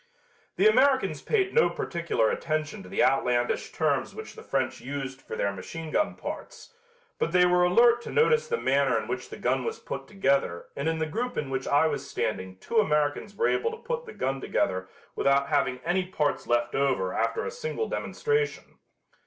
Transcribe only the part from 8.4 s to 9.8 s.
the manner in which the gun was